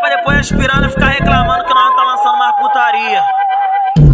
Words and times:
pra 0.00 0.16
depois 0.16 0.38
aspirando 0.38 0.86
e 0.86 0.90
ficar 0.90 1.08
reclamando 1.08 1.64
que 1.64 1.74
nós 1.74 1.84
não 1.84 1.96
tá 1.96 2.02
lançando 2.02 2.38
mais 2.38 2.56
putaria. 2.56 3.22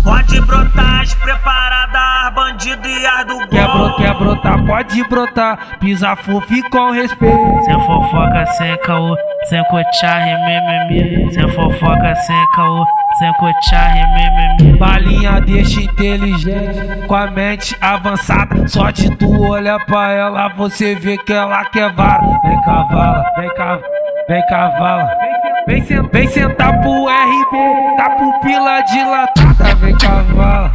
Pode 0.02 0.40
brotar 0.42 1.00
as 1.00 1.14
preparadas, 1.14 2.00
as 2.26 2.34
bandido 2.34 2.88
e 2.88 3.06
as 3.06 3.24
do 3.24 3.38
gol. 3.38 3.48
Quer 3.48 3.68
brotar, 3.68 3.96
quer 3.96 4.14
brotar, 4.14 4.66
pode 4.66 5.08
brotar, 5.08 5.58
pisa 5.80 6.14
fofo 6.14 6.54
e 6.54 6.62
com 6.70 6.90
respeito. 6.92 7.62
Sem 7.64 7.74
fofoca, 7.74 8.46
sem 8.46 8.76
caô, 8.82 9.16
sem 9.44 9.64
cochar, 9.64 10.24
remememe. 10.24 11.32
Sem 11.32 11.48
fofoca, 11.48 12.14
sem 12.14 12.50
caô, 12.54 12.84
sem 13.18 13.32
cochar, 13.34 13.94
remememe. 13.94 14.78
Balinha 14.78 15.40
deixa 15.40 15.80
inteligente, 15.80 17.06
com 17.08 17.14
a 17.14 17.30
mente 17.30 17.76
avançada. 17.80 18.68
Só 18.68 18.90
de 18.90 19.10
tu 19.16 19.48
olhar 19.48 19.84
pra 19.86 20.12
ela, 20.12 20.48
você 20.50 20.94
vê 20.94 21.16
que 21.18 21.32
ela 21.32 21.64
quer 21.64 21.92
vara. 21.92 22.22
Vem 22.44 22.62
cavala, 22.62 23.24
vem 23.36 23.48
cavala, 23.54 23.82
vem 24.28 24.46
cavala. 24.46 25.25
Vem, 25.66 25.82
vem 26.12 26.28
sentar 26.28 26.80
pro 26.80 27.08
RB, 27.08 27.96
tá 27.96 28.10
pupila 28.10 28.80
dilatada. 28.82 29.74
Vem 29.74 29.98
cavala, 29.98 30.72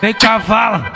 vem 0.00 0.14
cavala. 0.14 0.92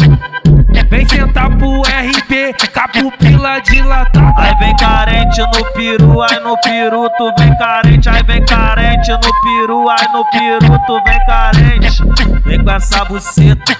Vem 0.90 1.08
sentar 1.08 1.56
pro 1.56 1.82
RB, 1.82 2.52
tá 2.74 2.88
pupila 2.88 3.60
dilatada. 3.60 4.34
Aí 4.36 4.56
vem 4.56 4.76
carente 4.76 5.40
no 5.40 5.72
peru, 5.72 6.20
aí 6.20 6.40
no 6.40 6.60
peru 6.60 7.08
tu 7.16 7.32
vem 7.38 7.56
carente, 7.56 8.08
aí 8.08 8.22
vem 8.24 8.44
carente 8.44 9.12
no 9.12 9.20
peru, 9.20 9.88
aí 9.88 10.08
no 10.12 10.24
peru 10.30 10.78
tu 10.86 11.00
vem 11.04 11.26
carente. 11.26 12.02
Vem 12.44 12.64
com 12.64 12.70
essa 12.72 13.04
buceta, 13.04 13.76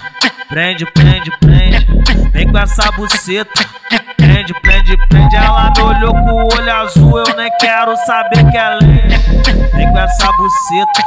prende, 0.49 0.87
prende, 0.93 1.31
prende. 1.41 1.87
Vem 2.33 2.51
com 2.51 2.59
essa 2.59 2.93
buceta, 2.93 3.67
prende, 4.55 4.55
prende, 4.61 4.97
prende. 5.09 5.37
Ela 5.37 5.73
me 5.77 5.83
olhou 5.83 6.15
com 6.15 6.33
o 6.33 6.55
olho 6.55 6.75
azul, 6.75 7.19
eu 7.19 7.37
nem 7.37 7.51
quero 7.61 7.97
saber 7.99 8.51
que 8.51 8.57
é 8.57 8.69
lente. 8.75 9.53
Vem 9.75 9.91
com 9.91 9.99
essa 9.99 10.31
buceta, 10.33 11.03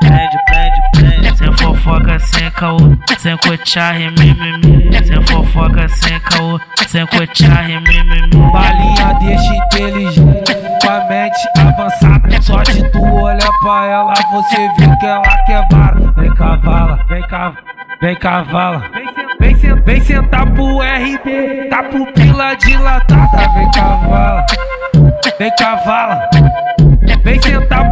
prende, 0.00 0.38
prende, 0.46 0.80
prende. 0.92 1.38
Sem 1.38 1.56
fofoca, 1.56 2.18
sem 2.18 2.50
caô, 2.50 2.78
sem 3.18 3.36
cochar 3.38 3.94
mimimi. 3.94 4.90
Sem 5.04 5.26
fofoca, 5.26 5.88
sem 5.88 6.20
caô, 6.20 6.60
sem 6.86 7.06
cochar 7.06 7.68
mimimi. 7.68 8.50
Balinha 8.52 9.14
deixa 9.20 9.54
inteligente, 9.54 10.54
com 10.82 10.90
a 10.90 11.04
mente 11.04 11.48
avançada. 11.58 12.42
Só 12.42 12.62
de 12.62 12.90
tu 12.90 13.02
olhar 13.02 13.52
pra 13.62 13.86
ela, 13.86 14.14
você 14.32 14.68
vê 14.78 14.96
que 14.96 15.06
ela 15.06 15.38
quer 15.46 15.66
vara. 15.70 16.12
Vem 16.16 16.34
cavala, 16.34 16.98
vem 17.08 17.22
cavala, 17.22 17.56
vem 18.00 18.16
cavala. 18.16 18.82
Vem 19.84 20.00
sentar 20.00 20.46
pro 20.52 20.80
RB, 20.80 21.49
pupila 21.84 22.54
dilatada. 22.56 23.48
Vem 23.54 23.70
cavala, 23.70 24.46
vem 25.38 25.50
cavala. 25.56 26.30
Vem 27.24 27.42
sentar 27.42 27.89